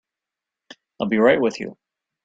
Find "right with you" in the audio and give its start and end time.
1.19-1.77